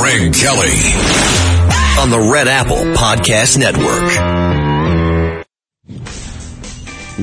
Greg 0.00 0.34
Kelly 0.34 0.72
on 2.00 2.10
the 2.10 2.28
Red 2.32 2.48
Apple 2.48 2.76
Podcast 2.94 3.56
Network. 3.56 4.10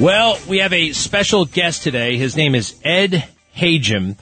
Well, 0.01 0.39
we 0.47 0.59
have 0.59 0.71
a 0.71 0.93
special 0.93 1.43
guest 1.43 1.83
today. 1.83 2.15
His 2.15 2.37
name 2.37 2.55
is 2.55 2.79
Ed 2.83 3.27
Hajim, 3.55 4.17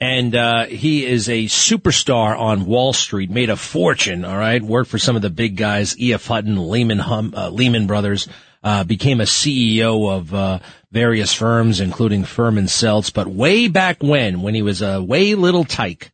and 0.00 0.36
uh, 0.36 0.66
he 0.66 1.06
is 1.06 1.30
a 1.30 1.44
superstar 1.44 2.38
on 2.38 2.66
Wall 2.66 2.92
Street. 2.92 3.30
Made 3.30 3.48
a 3.48 3.56
fortune. 3.56 4.26
All 4.26 4.36
right, 4.36 4.62
worked 4.62 4.90
for 4.90 4.98
some 4.98 5.16
of 5.16 5.22
the 5.22 5.30
big 5.30 5.56
guys: 5.56 5.98
E.F. 5.98 6.26
Hutton, 6.26 6.68
Lehman, 6.68 6.98
hum, 6.98 7.32
uh, 7.34 7.48
Lehman 7.48 7.86
Brothers. 7.86 8.28
Uh, 8.62 8.84
became 8.84 9.20
a 9.20 9.24
CEO 9.24 10.10
of 10.10 10.34
uh, 10.34 10.58
various 10.90 11.32
firms, 11.32 11.80
including 11.80 12.24
Furman 12.24 12.64
Selz. 12.66 13.12
But 13.12 13.28
way 13.28 13.68
back 13.68 14.02
when, 14.02 14.42
when 14.42 14.54
he 14.54 14.62
was 14.62 14.82
a 14.82 15.02
way 15.02 15.34
little 15.34 15.64
tyke, 15.64 16.12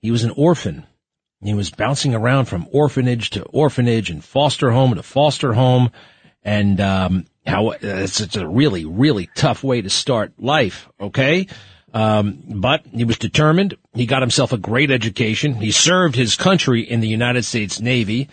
he 0.00 0.10
was 0.10 0.22
an 0.22 0.32
orphan. 0.36 0.86
He 1.44 1.54
was 1.54 1.70
bouncing 1.70 2.14
around 2.14 2.46
from 2.46 2.66
orphanage 2.72 3.30
to 3.30 3.42
orphanage 3.44 4.10
and 4.10 4.24
foster 4.24 4.70
home 4.70 4.94
to 4.94 5.02
foster 5.02 5.52
home. 5.52 5.90
And, 6.42 6.80
um, 6.80 7.26
how 7.46 7.70
it's, 7.70 8.20
it's 8.20 8.36
a 8.36 8.48
really, 8.48 8.84
really 8.84 9.28
tough 9.34 9.62
way 9.62 9.82
to 9.82 9.90
start 9.90 10.32
life. 10.38 10.88
Okay. 11.00 11.46
Um, 11.92 12.42
but 12.56 12.84
he 12.86 13.04
was 13.04 13.18
determined. 13.18 13.76
He 13.92 14.06
got 14.06 14.22
himself 14.22 14.52
a 14.52 14.58
great 14.58 14.90
education. 14.90 15.54
He 15.54 15.70
served 15.70 16.16
his 16.16 16.34
country 16.36 16.82
in 16.82 17.00
the 17.00 17.08
United 17.08 17.44
States 17.44 17.80
Navy 17.80 18.28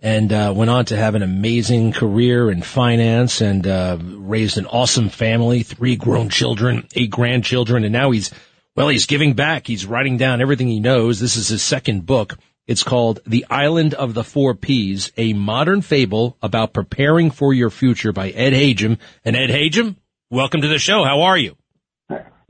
and 0.00 0.32
uh, 0.32 0.52
went 0.54 0.70
on 0.70 0.84
to 0.86 0.96
have 0.96 1.14
an 1.14 1.22
amazing 1.22 1.92
career 1.92 2.50
in 2.50 2.60
finance 2.60 3.40
and 3.40 3.66
uh, 3.66 3.96
raised 4.00 4.58
an 4.58 4.66
awesome 4.66 5.08
family, 5.08 5.62
three 5.62 5.96
grown 5.96 6.28
children, 6.28 6.86
eight 6.94 7.10
grandchildren, 7.10 7.84
and 7.84 7.92
now 7.92 8.10
he's 8.10 8.30
well, 8.76 8.88
he's 8.88 9.06
giving 9.06 9.34
back. 9.34 9.66
He's 9.68 9.86
writing 9.86 10.16
down 10.16 10.40
everything 10.40 10.66
he 10.66 10.80
knows. 10.80 11.20
This 11.20 11.36
is 11.36 11.48
his 11.48 11.62
second 11.62 12.06
book. 12.06 12.36
It's 12.66 12.82
called 12.82 13.20
The 13.26 13.44
Island 13.50 13.92
of 13.92 14.14
the 14.14 14.24
Four 14.24 14.54
Ps, 14.54 15.12
a 15.18 15.34
modern 15.34 15.82
fable 15.82 16.38
about 16.40 16.72
preparing 16.72 17.30
for 17.30 17.52
your 17.52 17.68
future 17.68 18.12
by 18.12 18.30
Ed 18.30 18.54
Hajim. 18.54 18.98
And 19.24 19.36
Ed 19.36 19.50
Hajim, 19.50 19.96
welcome 20.30 20.62
to 20.62 20.68
the 20.68 20.78
show. 20.78 21.04
How 21.04 21.22
are 21.22 21.36
you? 21.36 21.56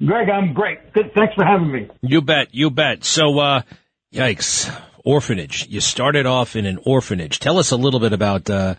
Greg, 0.05 0.29
I'm 0.29 0.55
great. 0.55 0.92
Good. 0.92 1.12
Thanks 1.15 1.35
for 1.35 1.45
having 1.45 1.70
me. 1.70 1.89
You 2.03 2.20
bet. 2.20 2.55
You 2.55 2.70
bet. 2.70 3.05
So, 3.05 3.39
uh, 3.39 3.62
yikes 4.12 4.70
orphanage. 5.05 5.67
You 5.69 5.81
started 5.81 6.27
off 6.27 6.57
in 6.57 6.67
an 6.67 6.79
orphanage. 6.85 7.39
Tell 7.39 7.59
us 7.59 7.70
a 7.70 7.77
little 7.77 8.01
bit 8.01 8.12
about 8.12 8.48
uh, 8.51 8.75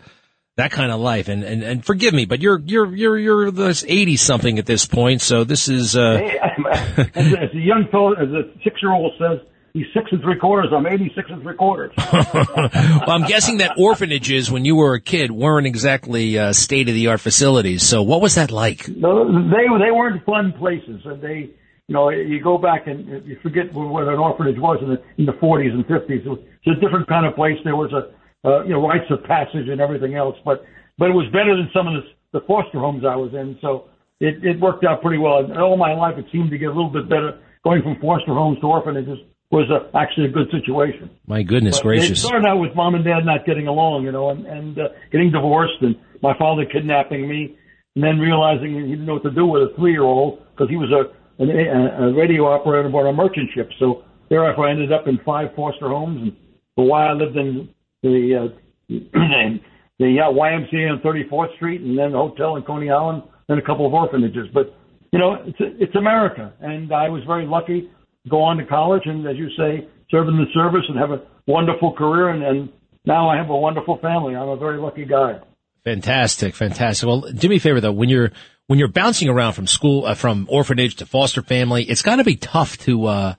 that 0.56 0.72
kind 0.72 0.90
of 0.90 1.00
life. 1.00 1.28
And, 1.28 1.42
and 1.42 1.62
and 1.62 1.84
forgive 1.84 2.12
me, 2.12 2.24
but 2.26 2.40
you're 2.40 2.60
you're 2.60 2.94
you're 2.94 3.18
you're 3.18 3.50
this 3.50 3.84
eighty 3.88 4.16
something 4.16 4.58
at 4.58 4.66
this 4.66 4.86
point. 4.86 5.22
So 5.22 5.44
this 5.44 5.68
is 5.68 5.96
uh... 5.96 6.18
hey, 6.18 6.38
as, 7.14 7.32
a, 7.32 7.42
as 7.42 7.50
a 7.54 7.58
young 7.58 7.88
fellow, 7.90 8.12
as 8.14 8.28
a 8.28 8.52
six 8.62 8.82
year 8.82 8.92
old 8.92 9.12
says. 9.18 9.46
He's 9.76 9.84
six 9.92 10.10
and 10.10 10.22
three 10.22 10.38
quarters. 10.38 10.72
I'm 10.74 10.86
86 10.86 11.28
and 11.28 11.42
three 11.42 11.54
quarters. 11.54 11.92
well, 12.12 13.10
I'm 13.10 13.26
guessing 13.26 13.58
that 13.58 13.74
orphanages, 13.76 14.50
when 14.50 14.64
you 14.64 14.74
were 14.74 14.94
a 14.94 15.00
kid, 15.02 15.30
weren't 15.30 15.66
exactly 15.66 16.38
uh, 16.38 16.54
state 16.54 16.88
of 16.88 16.94
the 16.94 17.08
art 17.08 17.20
facilities. 17.20 17.82
So, 17.82 18.02
what 18.02 18.22
was 18.22 18.36
that 18.36 18.50
like? 18.50 18.88
No, 18.88 19.26
they 19.26 19.68
they 19.84 19.90
weren't 19.90 20.24
fun 20.24 20.54
places. 20.54 21.02
and 21.04 21.20
They 21.20 21.50
you 21.88 21.92
know, 21.92 22.08
you 22.08 22.42
go 22.42 22.56
back 22.56 22.86
and 22.86 23.06
you 23.26 23.38
forget 23.42 23.70
what 23.74 24.08
an 24.08 24.18
orphanage 24.18 24.58
was 24.58 24.78
in 24.80 24.88
the 24.88 25.02
in 25.18 25.26
the 25.26 25.32
40s 25.32 25.74
and 25.74 25.84
50s. 25.86 26.24
It 26.24 26.26
was 26.26 26.38
a 26.66 26.80
different 26.80 27.06
kind 27.06 27.26
of 27.26 27.34
place. 27.34 27.58
There 27.62 27.76
was 27.76 27.92
a 27.92 28.48
uh, 28.48 28.64
you 28.64 28.70
know 28.70 28.88
rites 28.88 29.10
of 29.10 29.24
passage 29.24 29.68
and 29.68 29.78
everything 29.78 30.14
else, 30.14 30.36
but 30.42 30.64
but 30.96 31.10
it 31.10 31.14
was 31.14 31.26
better 31.32 31.54
than 31.54 31.68
some 31.74 31.86
of 31.86 32.00
the, 32.00 32.40
the 32.40 32.46
foster 32.46 32.78
homes 32.78 33.04
I 33.04 33.16
was 33.16 33.34
in. 33.34 33.58
So 33.60 33.90
it 34.20 34.42
it 34.42 34.58
worked 34.58 34.86
out 34.86 35.02
pretty 35.02 35.18
well. 35.18 35.44
And 35.44 35.58
all 35.58 35.76
my 35.76 35.92
life, 35.92 36.16
it 36.16 36.24
seemed 36.32 36.50
to 36.50 36.56
get 36.56 36.72
a 36.72 36.72
little 36.72 36.88
bit 36.88 37.10
better. 37.10 37.40
Going 37.62 37.82
from 37.82 38.00
foster 38.00 38.32
homes 38.32 38.58
to 38.60 38.66
orphanages 38.68 39.18
was 39.56 39.70
a, 39.70 39.96
actually 39.96 40.26
a 40.26 40.28
good 40.28 40.50
situation. 40.50 41.08
My 41.26 41.42
goodness 41.42 41.78
but 41.78 41.84
gracious! 41.84 42.18
It 42.18 42.26
started 42.26 42.46
out 42.46 42.58
with 42.58 42.74
mom 42.74 42.94
and 42.94 43.04
dad 43.04 43.24
not 43.24 43.46
getting 43.46 43.66
along, 43.66 44.04
you 44.04 44.12
know, 44.12 44.30
and 44.30 44.46
and 44.46 44.78
uh, 44.78 44.88
getting 45.10 45.32
divorced, 45.32 45.80
and 45.80 45.96
my 46.22 46.36
father 46.38 46.64
kidnapping 46.64 47.26
me, 47.28 47.56
and 47.94 48.04
then 48.04 48.18
realizing 48.18 48.74
he 48.74 48.90
didn't 48.90 49.06
know 49.06 49.14
what 49.14 49.22
to 49.24 49.30
do 49.30 49.46
with 49.46 49.62
a 49.62 49.74
three 49.76 49.92
year 49.92 50.02
old 50.02 50.44
because 50.52 50.68
he 50.68 50.76
was 50.76 50.92
a 50.92 51.08
a, 51.42 52.08
a 52.08 52.14
radio 52.14 52.46
operator 52.46 52.86
aboard 52.88 53.06
a 53.06 53.12
merchant 53.12 53.50
ship. 53.54 53.70
So 53.78 54.04
thereafter, 54.28 54.62
I 54.62 54.70
ended 54.70 54.92
up 54.92 55.08
in 55.08 55.18
five 55.24 55.54
foster 55.56 55.88
homes, 55.88 56.20
and 56.22 56.36
for 56.74 56.84
a 56.84 56.88
while 56.88 57.08
I 57.08 57.12
lived 57.12 57.36
in 57.36 57.68
the 58.02 58.36
uh, 58.36 58.88
the 59.98 60.20
uh, 60.20 60.30
YMCA 60.30 60.92
on 60.92 61.00
34th 61.00 61.56
Street, 61.56 61.80
and 61.80 61.98
then 61.98 62.14
a 62.14 62.18
hotel 62.18 62.56
in 62.56 62.62
Coney 62.62 62.90
Island, 62.90 63.22
and 63.48 63.58
a 63.58 63.62
couple 63.62 63.86
of 63.86 63.94
orphanages. 63.94 64.48
But 64.52 64.76
you 65.12 65.18
know, 65.18 65.34
it's 65.46 65.58
it's 65.58 65.94
America, 65.96 66.52
and 66.60 66.92
I 66.92 67.08
was 67.08 67.22
very 67.24 67.46
lucky 67.46 67.90
go 68.28 68.42
on 68.42 68.56
to 68.58 68.64
college, 68.64 69.02
and 69.06 69.26
as 69.26 69.36
you 69.36 69.48
say, 69.56 69.86
serve 70.10 70.28
in 70.28 70.36
the 70.36 70.46
service 70.54 70.84
and 70.88 70.98
have 70.98 71.10
a 71.10 71.22
wonderful 71.46 71.92
career, 71.92 72.28
and, 72.30 72.42
and 72.42 72.68
now 73.04 73.28
I 73.28 73.36
have 73.36 73.50
a 73.50 73.56
wonderful 73.56 73.98
family. 73.98 74.34
I'm 74.34 74.48
a 74.48 74.56
very 74.56 74.78
lucky 74.78 75.04
guy. 75.04 75.40
Fantastic, 75.84 76.54
fantastic. 76.54 77.06
Well, 77.06 77.20
do 77.20 77.48
me 77.48 77.56
a 77.56 77.60
favor 77.60 77.80
though, 77.80 77.92
when 77.92 78.08
you're 78.08 78.32
when 78.66 78.80
you're 78.80 78.88
bouncing 78.88 79.28
around 79.28 79.52
from 79.52 79.68
school, 79.68 80.04
uh, 80.04 80.14
from 80.14 80.48
orphanage 80.50 80.96
to 80.96 81.06
foster 81.06 81.42
family, 81.42 81.84
it's 81.84 82.02
got 82.02 82.16
to 82.16 82.24
be 82.24 82.34
tough 82.34 82.76
to 82.78 83.06
uh, 83.06 83.34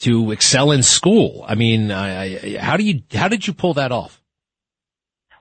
to 0.00 0.30
excel 0.30 0.70
in 0.70 0.84
school. 0.84 1.44
I 1.46 1.56
mean, 1.56 1.90
I, 1.90 2.54
I, 2.54 2.58
how 2.58 2.76
do 2.76 2.84
you 2.84 3.02
how 3.12 3.26
did 3.26 3.46
you 3.46 3.52
pull 3.52 3.74
that 3.74 3.90
off? 3.90 4.22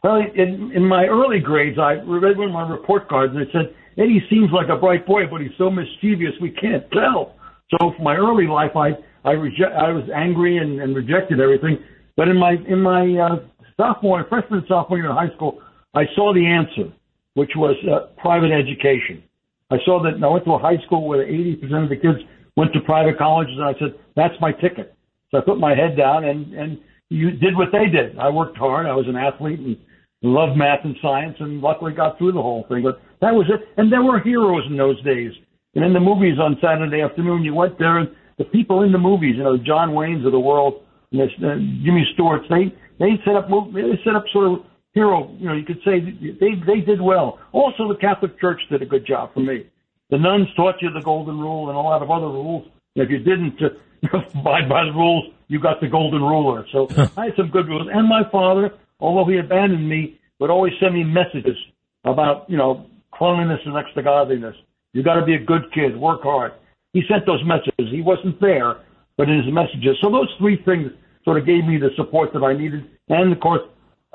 Well, 0.03 0.17
in, 0.17 0.71
in 0.73 0.85
my 0.87 1.05
early 1.05 1.39
grades, 1.39 1.77
I 1.77 1.93
read 1.93 2.37
one 2.37 2.47
of 2.47 2.53
my 2.53 2.69
report 2.69 3.09
cards 3.09 3.33
and 3.33 3.41
it 3.41 3.49
said 3.51 3.75
Eddie 3.97 4.23
seems 4.29 4.51
like 4.51 4.67
a 4.69 4.79
bright 4.79 5.05
boy, 5.05 5.23
but 5.29 5.41
he's 5.41 5.51
so 5.57 5.69
mischievous 5.69 6.33
we 6.41 6.51
can't 6.51 6.89
tell. 6.91 7.35
So 7.71 7.93
for 7.95 8.01
my 8.01 8.15
early 8.15 8.47
life, 8.47 8.75
I 8.75 8.91
I 9.27 9.31
reject 9.31 9.73
I 9.73 9.91
was 9.91 10.09
angry 10.15 10.57
and, 10.57 10.81
and 10.81 10.95
rejected 10.95 11.39
everything. 11.39 11.79
But 12.15 12.27
in 12.27 12.37
my 12.37 12.55
in 12.67 12.81
my 12.81 13.03
uh, 13.17 13.35
sophomore, 13.75 14.25
freshman, 14.29 14.63
sophomore 14.67 14.97
year 14.97 15.09
in 15.09 15.15
high 15.15 15.33
school, 15.35 15.59
I 15.93 16.03
saw 16.15 16.33
the 16.33 16.45
answer, 16.45 16.91
which 17.35 17.51
was 17.55 17.75
uh, 17.91 18.13
private 18.21 18.51
education. 18.51 19.23
I 19.69 19.77
saw 19.85 20.01
that 20.03 20.23
I 20.23 20.27
went 20.27 20.45
to 20.45 20.53
a 20.53 20.59
high 20.59 20.81
school 20.85 21.07
where 21.07 21.25
80% 21.25 21.83
of 21.83 21.89
the 21.89 21.97
kids 21.97 22.19
went 22.55 22.73
to 22.73 22.79
private 22.81 23.17
colleges, 23.17 23.55
and 23.57 23.65
I 23.65 23.73
said, 23.79 23.99
that's 24.15 24.33
my 24.39 24.51
ticket. 24.51 24.95
So 25.31 25.37
I 25.37 25.41
put 25.41 25.59
my 25.59 25.75
head 25.75 25.97
down 25.97 26.23
and, 26.23 26.53
and 26.53 26.79
you 27.09 27.31
did 27.31 27.55
what 27.55 27.69
they 27.71 27.85
did. 27.89 28.17
I 28.17 28.29
worked 28.29 28.57
hard. 28.57 28.85
I 28.85 28.93
was 28.93 29.05
an 29.07 29.15
athlete 29.15 29.59
and 29.59 29.77
loved 30.23 30.57
math 30.57 30.79
and 30.83 30.95
science 31.01 31.35
and 31.39 31.61
luckily 31.61 31.93
got 31.93 32.17
through 32.17 32.31
the 32.31 32.41
whole 32.41 32.65
thing. 32.69 32.83
But 32.83 33.01
that 33.21 33.33
was 33.33 33.45
it. 33.49 33.67
And 33.77 33.91
there 33.91 34.03
were 34.03 34.19
heroes 34.19 34.63
in 34.69 34.77
those 34.77 35.01
days. 35.03 35.31
And 35.77 35.85
in 35.85 35.93
the 35.93 35.99
movies 35.99 36.39
on 36.41 36.57
Saturday 36.59 37.01
afternoon, 37.01 37.43
you 37.43 37.53
went 37.53 37.77
there 37.77 37.99
and 37.99 38.09
the 38.39 38.45
people 38.45 38.81
in 38.81 38.91
the 38.91 38.97
movies, 38.97 39.35
you 39.37 39.43
know, 39.43 39.57
John 39.57 39.93
Wayne's 39.93 40.25
of 40.25 40.31
the 40.31 40.39
world, 40.39 40.81
and 41.11 41.21
this, 41.21 41.29
uh, 41.37 41.53
Jimmy 41.85 42.01
Stewart's, 42.15 42.45
they, 42.49 42.73
they 42.97 43.21
set 43.23 43.35
up, 43.35 43.47
they 43.71 43.93
set 44.03 44.15
up 44.15 44.25
sort 44.33 44.53
of 44.53 44.65
hero. 44.97 45.31
You 45.37 45.49
know, 45.49 45.53
you 45.53 45.63
could 45.63 45.77
say 45.85 45.99
they 46.01 46.57
they 46.65 46.81
did 46.81 46.99
well. 46.99 47.37
Also, 47.51 47.87
the 47.87 47.97
Catholic 48.01 48.39
Church 48.41 48.59
did 48.71 48.81
a 48.81 48.87
good 48.87 49.05
job 49.05 49.35
for 49.35 49.41
me. 49.41 49.69
The 50.09 50.17
nuns 50.17 50.47
taught 50.55 50.81
you 50.81 50.89
the 50.91 51.01
golden 51.01 51.37
rule 51.39 51.69
and 51.69 51.77
a 51.77 51.81
lot 51.81 52.01
of 52.01 52.09
other 52.09 52.25
rules. 52.25 52.67
If 52.95 53.11
you 53.11 53.19
didn't 53.19 53.61
uh, 53.61 54.17
abide 54.39 54.67
by 54.67 54.85
the 54.85 54.93
rules, 54.93 55.25
you 55.47 55.59
got 55.59 55.79
the 55.79 55.87
golden 55.87 56.23
ruler. 56.23 56.65
So 56.71 56.87
I 57.17 57.25
had 57.25 57.35
some 57.37 57.49
good 57.49 57.67
rules. 57.67 57.87
And 57.93 58.09
my 58.09 58.23
father, 58.31 58.71
although 58.99 59.29
he 59.29 59.37
abandoned 59.37 59.87
me, 59.87 60.19
would 60.39 60.49
always 60.49 60.73
send 60.79 60.95
me 60.95 61.03
messages 61.03 61.57
about 62.03 62.49
you 62.49 62.57
know 62.57 62.87
cleanliness 63.13 63.59
and 63.63 63.75
next 63.75 63.93
to 63.93 64.01
godliness. 64.01 64.55
You 64.93 65.03
got 65.03 65.15
to 65.15 65.25
be 65.25 65.35
a 65.35 65.43
good 65.43 65.71
kid, 65.73 65.97
work 65.97 66.23
hard. 66.23 66.53
He 66.93 67.01
sent 67.09 67.25
those 67.25 67.43
messages. 67.45 67.91
He 67.91 68.01
wasn't 68.01 68.39
there, 68.41 68.77
but 69.17 69.29
in 69.29 69.43
his 69.43 69.53
messages. 69.53 69.97
So 70.01 70.09
those 70.09 70.29
three 70.39 70.61
things 70.63 70.91
sort 71.23 71.37
of 71.37 71.45
gave 71.45 71.65
me 71.65 71.77
the 71.77 71.89
support 71.95 72.33
that 72.33 72.43
I 72.43 72.53
needed. 72.53 72.89
And 73.09 73.33
of 73.33 73.39
course, 73.39 73.61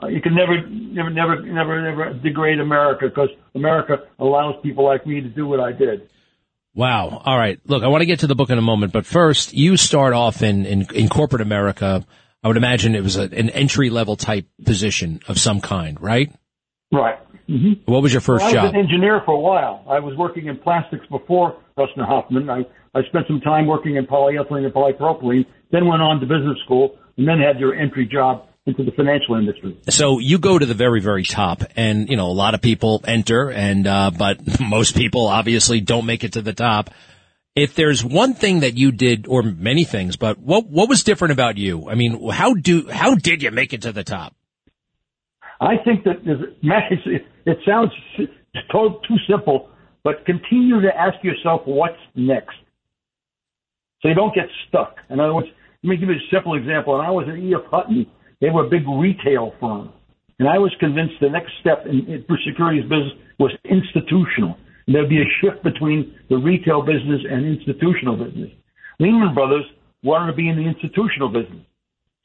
uh, 0.03 0.09
you 0.09 0.21
can 0.21 0.35
never, 0.35 0.67
never, 0.67 1.11
never, 1.11 1.43
never, 1.43 1.83
never 1.83 2.15
degrade 2.15 2.59
America 2.59 3.07
because 3.09 3.29
America 3.55 3.99
allows 4.19 4.55
people 4.63 4.85
like 4.85 5.07
me 5.07 5.21
to 5.21 5.29
do 5.29 5.47
what 5.47 5.61
I 5.61 5.73
did. 5.73 6.09
Wow. 6.75 7.23
All 7.25 7.37
right. 7.37 7.61
Look, 7.67 7.83
I 7.83 7.89
want 7.89 8.01
to 8.01 8.07
get 8.07 8.21
to 8.21 8.27
the 8.27 8.35
book 8.35 8.51
in 8.51 8.57
a 8.57 8.63
moment, 8.63 8.93
but 8.93 9.05
first, 9.05 9.53
you 9.53 9.77
start 9.77 10.15
off 10.15 10.43
in, 10.43 10.65
in, 10.65 10.87
in 10.95 11.09
corporate 11.09 11.43
America. 11.43 12.05
I 12.43 12.49
would 12.49 12.57
imagine 12.57 12.95
it 12.95 13.03
was 13.03 13.17
a, 13.17 13.25
an 13.25 13.51
entry 13.51 13.91
level 13.91 14.17
type 14.17 14.47
position 14.65 15.21
of 15.29 15.39
some 15.39 15.61
kind, 15.61 16.01
right? 16.01 16.33
Right. 16.91 17.19
Mm-hmm. 17.53 17.93
What 17.93 18.03
was 18.03 18.13
your 18.13 18.23
first 18.23 18.43
well, 18.43 18.51
I 18.51 18.53
job? 18.55 18.65
was 18.65 18.73
an 18.73 18.81
engineer 18.81 19.21
for 19.27 19.35
a 19.35 19.39
while. 19.39 19.85
I 19.89 19.99
was 19.99 20.17
working 20.17 20.47
in 20.47 20.57
plastics 20.59 21.07
before 21.09 21.59
Dustin 21.77 22.05
Hoffman. 22.05 22.49
I, 22.49 22.65
I 22.95 23.03
spent 23.09 23.27
some 23.27 23.41
time 23.41 23.67
working 23.67 23.97
in 23.97 24.07
polyethylene 24.07 24.65
and 24.65 24.73
polypropylene, 24.73 25.45
then 25.71 25.87
went 25.87 26.01
on 26.01 26.21
to 26.21 26.27
business 26.27 26.59
school 26.65 26.99
and 27.19 27.29
then 27.29 27.39
had 27.39 27.61
your 27.61 27.75
entry 27.75 28.07
job 28.07 28.47
into 28.65 28.85
the 28.85 28.93
financial 28.93 29.35
industry. 29.35 29.77
So 29.91 30.19
you 30.19 30.39
go 30.39 30.59
to 30.59 30.65
the 30.65 30.75
very, 30.75 31.01
very 31.01 31.25
top 31.25 31.63
and, 31.77 32.09
you 32.09 32.17
know, 32.17 32.29
a 32.29 32.33
lot 32.33 32.55
of 32.55 32.63
people 32.63 33.03
enter 33.07 33.51
and, 33.51 33.87
uh, 33.87 34.11
but 34.17 34.61
most 34.61 34.97
people 34.97 35.27
obviously 35.27 35.81
don't 35.81 36.07
make 36.07 36.25
it 36.25 36.35
to 36.35 36.43
the 36.43 36.55
top. 36.55 36.91
If 37.55 37.75
there's 37.75 38.03
one 38.03 38.33
thing 38.33 38.61
that 38.61 38.79
you 38.79 38.93
did, 38.93 39.27
or 39.29 39.43
many 39.43 39.85
things, 39.85 40.17
but 40.17 40.39
what, 40.39 40.67
what 40.67 40.89
was 40.89 41.05
different 41.05 41.33
about 41.33 41.59
you? 41.59 41.91
I 41.91 41.97
mean, 41.97 42.31
how 42.31 42.55
do, 42.55 42.89
how 42.89 43.15
did 43.15 43.43
you 43.43 43.51
make 43.51 43.75
it 43.75 43.83
to 43.83 43.93
the 43.93 44.05
top? 44.05 44.35
I 45.63 45.77
think 45.85 46.03
that 46.05 46.17
it, 46.25 47.23
it 47.47 47.59
sounds 47.65 47.93
too 48.73 49.17
simple, 49.31 49.71
but 50.03 50.27
continue 50.27 50.81
to 50.81 50.89
ask 50.89 51.23
yourself 51.23 51.63
what's 51.65 51.95
next. 52.17 52.57
So 54.01 54.09
you 54.09 54.15
don't 54.15 54.35
get 54.35 54.47
stuck. 54.69 54.97
In 55.09 55.21
other 55.21 55.35
words, 55.35 55.47
let 55.85 55.91
me 55.91 55.97
give 55.97 56.09
you 56.09 56.17
a 56.17 56.35
simple 56.35 56.57
example. 56.57 56.99
When 56.99 57.07
I 57.07 57.11
was 57.11 57.27
at 57.29 57.39
E.F. 57.39 57.71
Hutton, 57.71 58.07
they 58.41 58.51
were 58.51 58.67
a 58.67 58.69
big 58.69 58.83
retail 58.89 59.55
firm. 59.61 59.93
And 60.41 60.49
I 60.49 60.59
was 60.59 60.73
convinced 60.81 61.15
the 61.21 61.31
next 61.31 61.53
step 61.61 61.87
in, 61.87 62.07
in 62.11 62.25
for 62.27 62.37
securities 62.45 62.83
business 62.83 63.13
was 63.39 63.53
institutional. 63.65 64.59
And 64.87 64.97
there'd 64.97 65.09
be 65.09 65.23
a 65.23 65.31
shift 65.41 65.63
between 65.63 66.19
the 66.29 66.37
retail 66.37 66.83
business 66.83 67.21
and 67.31 67.47
institutional 67.47 68.17
business. 68.17 68.51
Lehman 68.99 69.35
Brothers 69.35 69.65
wanted 70.03 70.33
to 70.33 70.37
be 70.37 70.49
in 70.49 70.57
the 70.57 70.67
institutional 70.67 71.29
business. 71.29 71.65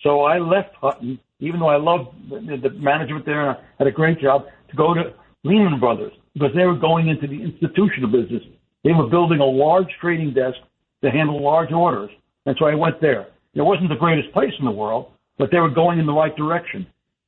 So 0.01 0.22
I 0.22 0.39
left 0.39 0.74
Hutton, 0.81 1.19
even 1.39 1.60
though 1.60 1.69
I 1.69 1.78
loved 1.78 2.10
the, 2.30 2.57
the 2.62 2.69
management 2.72 3.25
there 3.25 3.50
and 3.50 3.57
I 3.57 3.62
had 3.78 3.88
a 3.88 3.92
great 3.92 4.19
job, 4.19 4.45
to 4.69 4.75
go 4.75 4.94
to 4.94 5.13
Lehman 5.44 5.80
Brothers 5.80 6.13
because 6.34 6.51
they 6.56 6.66
were 6.66 6.78
going 6.78 7.07
into 7.07 7.28
the 7.28 7.42
institutional 7.42 8.12
business. 8.12 8.44
They 8.84 8.92
were 8.92 9.07
building 9.07 9.39
a 9.39 9.45
large 9.45 9.88
trading 10.00 10.34
desk 10.34 10.57
to 11.04 11.10
handle 11.10 11.42
large 11.44 11.72
orders. 11.72 12.10
And 12.45 12.56
so 12.60 12.66
I 12.66 12.75
went 12.75 13.01
there. 13.01 13.28
It 13.54 13.62
wasn't 13.62 13.89
the 13.89 13.95
greatest 13.95 14.31
place 14.34 14.54
in 14.60 14.66
the 14.66 14.72
world, 14.72 15.12
but 15.38 15.50
they 15.51 15.60
were 15.60 15.69
going 15.69 16.00
in 16.00 16.06
the 16.06 16.13
right 16.13 16.36
direction. 16.36 16.86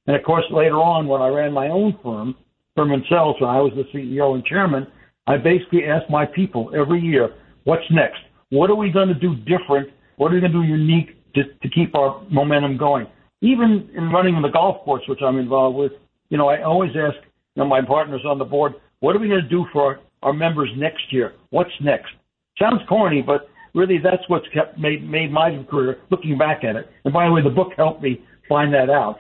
And 0.08 0.16
of 0.16 0.24
course, 0.24 0.46
later 0.52 0.78
on, 0.78 1.08
when 1.08 1.22
I 1.22 1.28
ran 1.28 1.54
my 1.54 1.70
own 1.70 1.98
firm, 2.04 2.36
Furman 2.76 3.04
Selz, 3.12 3.40
when 3.42 3.50
I 3.50 3.60
was 3.60 3.74
the 3.76 3.84
CEO 3.98 4.36
and 4.36 4.46
chairman, 4.46 4.88
I 5.28 5.38
basically 5.38 5.86
asked 5.86 6.10
my 6.10 6.26
people 6.26 6.72
every 6.76 7.00
year, 7.00 7.36
what's 7.64 7.84
next? 7.92 8.20
What 8.50 8.70
are 8.70 8.76
we 8.76 8.92
going 8.92 9.10
to 9.10 9.14
do 9.14 9.36
different? 9.36 9.90
What 10.18 10.32
are 10.32 10.36
we 10.36 10.42
going 10.42 10.54
to 10.54 10.62
do 10.62 10.66
unique 10.66 11.34
to, 11.34 11.44
to 11.44 11.70
keep 11.70 11.96
our 11.96 12.24
momentum 12.32 12.78
going? 12.78 13.08
Even 13.42 13.90
in 13.96 14.10
running 14.10 14.42
the 14.42 14.50
golf 14.50 14.84
course, 14.84 15.04
which 15.08 15.22
I'm 15.26 15.38
involved 15.38 15.78
with, 15.78 15.94
you 16.30 16.38
know, 16.38 16.50
I 16.50 16.62
always 16.64 16.92
ask 16.92 17.16
you 17.56 17.64
know, 17.64 17.66
my 17.66 17.82
partners 17.82 18.22
on 18.26 18.38
the 18.38 18.46
board, 18.46 18.74
what 19.00 19.16
are 19.16 19.20
we 19.20 19.28
going 19.30 19.42
to 19.42 19.50
do 19.50 19.66
for 19.72 19.84
our, 19.84 20.00
our 20.24 20.34
members 20.34 20.70
next 20.76 21.12
year? 21.12 21.34
What's 21.50 21.72
next? 21.82 22.12
Sounds 22.60 22.82
corny, 22.90 23.22
but 23.22 23.50
really 23.74 23.98
that's 23.98 24.28
what's 24.28 24.48
kept 24.54 24.78
made 24.78 25.08
made 25.08 25.32
my 25.32 25.64
career 25.70 26.00
looking 26.10 26.38
back 26.38 26.64
at 26.64 26.76
it. 26.76 26.90
And 27.06 27.14
by 27.14 27.26
the 27.26 27.32
way, 27.32 27.42
the 27.42 27.50
book 27.50 27.72
helped 27.78 28.02
me 28.02 28.22
find 28.48 28.74
that 28.74 28.90
out. 28.90 29.20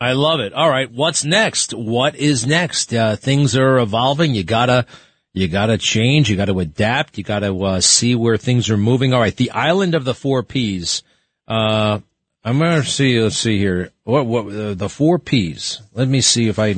I 0.00 0.12
love 0.12 0.38
it. 0.40 0.52
All 0.52 0.70
right, 0.70 0.90
what's 0.90 1.24
next? 1.24 1.72
What 1.72 2.14
is 2.14 2.46
next? 2.46 2.94
Uh, 2.94 3.16
things 3.16 3.56
are 3.56 3.78
evolving. 3.78 4.34
You 4.34 4.44
gotta 4.44 4.86
you 5.32 5.48
gotta 5.48 5.76
change. 5.76 6.30
You 6.30 6.36
gotta 6.36 6.56
adapt. 6.56 7.18
You 7.18 7.24
gotta 7.24 7.54
uh, 7.54 7.80
see 7.80 8.14
where 8.14 8.36
things 8.36 8.70
are 8.70 8.76
moving. 8.76 9.12
All 9.12 9.20
right, 9.20 9.34
the 9.34 9.50
island 9.50 9.94
of 9.94 10.04
the 10.04 10.14
four 10.14 10.42
P's. 10.42 11.02
Uh, 11.48 12.00
I'm 12.48 12.58
gonna 12.58 12.82
see. 12.82 13.20
Let's 13.20 13.36
see 13.36 13.58
here. 13.58 13.90
What 14.04 14.24
what 14.24 14.46
uh, 14.46 14.72
the 14.72 14.88
four 14.88 15.18
P's? 15.18 15.82
Let 15.92 16.08
me 16.08 16.22
see 16.22 16.48
if 16.48 16.58
I. 16.58 16.76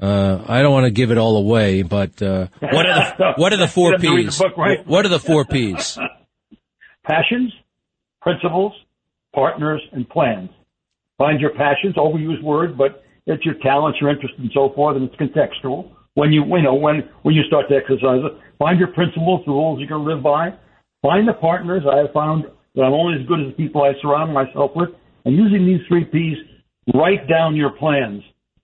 Uh, 0.00 0.42
I 0.48 0.62
don't 0.62 0.72
want 0.72 0.86
to 0.86 0.90
give 0.90 1.10
it 1.10 1.18
all 1.18 1.36
away, 1.36 1.82
but 1.82 2.20
uh, 2.22 2.46
what 2.60 2.86
are 2.86 3.14
the 3.18 3.32
what 3.36 3.52
are 3.52 3.58
the 3.58 3.68
four 3.68 3.98
P's? 3.98 4.38
The 4.38 4.44
book, 4.44 4.56
right? 4.56 4.86
What 4.86 5.04
are 5.04 5.10
the 5.10 5.20
four 5.20 5.44
P's? 5.44 5.98
passions, 7.04 7.52
principles, 8.22 8.72
partners, 9.34 9.82
and 9.92 10.08
plans. 10.08 10.48
Find 11.18 11.40
your 11.42 11.50
passions, 11.50 11.96
overused 11.96 12.42
word, 12.42 12.78
but 12.78 13.04
it's 13.26 13.44
your 13.44 13.56
talents, 13.62 13.98
your 14.00 14.08
interests, 14.08 14.38
and 14.38 14.50
so 14.54 14.72
forth, 14.74 14.96
and 14.96 15.10
it's 15.10 15.16
contextual. 15.16 15.92
When 16.14 16.32
you, 16.32 16.42
you 16.44 16.62
know, 16.62 16.74
when, 16.74 17.08
when 17.22 17.34
you 17.34 17.42
start 17.44 17.68
to 17.68 17.76
exercise 17.76 18.20
it, 18.24 18.32
find 18.58 18.78
your 18.78 18.88
principles, 18.88 19.42
the 19.46 19.52
rules 19.52 19.78
you're 19.78 19.88
going 19.88 20.06
to 20.06 20.14
live 20.14 20.22
by. 20.22 20.54
Find 21.02 21.28
the 21.28 21.34
partners. 21.34 21.82
I 21.90 21.98
have 21.98 22.12
found 22.12 22.44
that 22.74 22.82
I'm 22.82 22.92
only 22.92 23.20
as 23.20 23.26
good 23.26 23.40
as 23.40 23.46
the 23.48 23.52
people 23.52 23.82
I 23.82 23.92
surround 24.00 24.32
myself 24.32 24.72
with. 24.74 24.90
And 25.24 25.36
using 25.36 25.66
these 25.66 25.80
three 25.88 26.04
P's, 26.04 26.38
write 26.94 27.28
down 27.28 27.56
your 27.56 27.70
plans. 27.70 28.22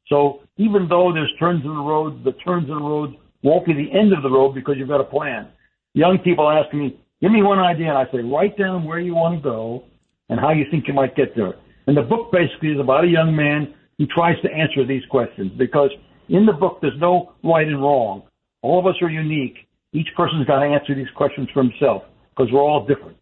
So 0.09 0.41
even 0.57 0.89
though 0.89 1.13
there's 1.13 1.33
turns 1.39 1.63
in 1.65 1.71
the 1.71 1.83
road, 1.83 2.25
the 2.25 2.33
turns 2.45 2.69
in 2.69 2.75
the 2.75 2.83
road 2.83 3.15
won't 3.43 3.67
be 3.67 3.75
the 3.75 3.91
end 3.97 4.13
of 4.13 4.23
the 4.23 4.31
road 4.31 4.55
because 4.55 4.75
you've 4.77 4.89
got 4.89 5.01
a 5.01 5.05
plan. 5.05 5.49
Young 5.95 6.19
people 6.19 6.49
ask 6.49 6.75
me, 6.75 6.99
Give 7.21 7.33
me 7.33 7.43
one 7.43 7.59
idea, 7.59 7.89
and 7.89 7.99
I 7.99 8.05
say, 8.13 8.19
write 8.19 8.57
down 8.57 8.85
where 8.85 9.01
you 9.01 9.15
want 9.15 9.37
to 9.37 9.43
go 9.43 9.85
and 10.29 10.39
how 10.39 10.53
you 10.53 10.65
think 10.71 10.87
you 10.87 10.95
might 10.95 11.17
get 11.17 11.35
there. 11.35 11.55
And 11.87 11.97
the 11.97 12.03
book 12.03 12.31
basically 12.31 12.71
is 12.71 12.81
about 12.81 13.05
a 13.05 13.09
young 13.09 13.35
man 13.35 13.75
who 13.99 14.07
tries 14.07 14.41
to 14.43 14.53
answer 14.53 14.87
these 14.87 15.03
questions 15.11 15.51
because 15.59 15.91
in 16.29 16.47
the 16.47 16.53
book 16.53 16.79
there's 16.81 16.99
no 17.01 17.33
right 17.43 17.67
and 17.67 17.81
wrong. 17.83 18.23
All 18.63 18.79
of 18.79 18.87
us 18.87 18.95
are 19.03 19.11
unique. 19.11 19.57
Each 19.93 20.09
person's 20.17 20.47
got 20.47 20.61
to 20.61 20.67
answer 20.67 20.95
these 20.95 21.11
questions 21.17 21.49
for 21.53 21.63
himself 21.63 22.03
because 22.37 22.53
we're 22.53 22.63
all 22.63 22.87
different. 22.87 23.17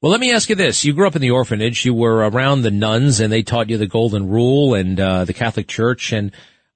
Well, 0.00 0.12
let 0.12 0.20
me 0.20 0.32
ask 0.32 0.48
you 0.48 0.54
this. 0.54 0.84
You 0.84 0.92
grew 0.92 1.08
up 1.08 1.16
in 1.16 1.22
the 1.22 1.32
orphanage. 1.32 1.84
You 1.84 1.92
were 1.92 2.28
around 2.28 2.62
the 2.62 2.70
nuns 2.70 3.18
and 3.18 3.32
they 3.32 3.42
taught 3.42 3.68
you 3.68 3.78
the 3.78 3.86
golden 3.86 4.28
rule 4.28 4.74
and, 4.74 4.98
uh, 4.98 5.24
the 5.24 5.32
Catholic 5.32 5.66
church. 5.66 6.12
And, 6.12 6.30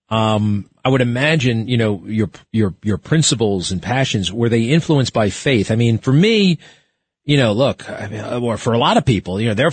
um, 0.08 0.68
I 0.84 0.88
would 0.88 1.00
imagine, 1.00 1.68
you 1.68 1.76
know, 1.76 2.02
your, 2.04 2.30
your, 2.50 2.74
your 2.82 2.98
principles 2.98 3.70
and 3.70 3.80
passions, 3.80 4.32
were 4.32 4.48
they 4.48 4.64
influenced 4.64 5.12
by 5.12 5.30
faith? 5.30 5.70
I 5.70 5.76
mean, 5.76 5.98
for 5.98 6.12
me, 6.12 6.58
you 7.24 7.36
know, 7.36 7.52
look, 7.52 7.88
I 7.88 8.08
mean, 8.08 8.20
or 8.20 8.56
for 8.56 8.72
a 8.72 8.78
lot 8.78 8.96
of 8.96 9.04
people, 9.04 9.40
you 9.40 9.48
know, 9.48 9.54
their 9.54 9.70